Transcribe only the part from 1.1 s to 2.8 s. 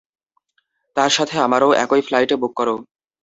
সাথে আমারও একই ফ্লাইটে বুক কর।